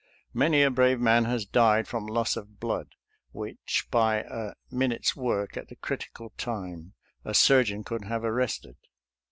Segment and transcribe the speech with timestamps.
[0.33, 2.95] Many a brave man has died from loss of blood,
[3.33, 8.77] which by a minute's work at the critical time a surgeon could have arrested."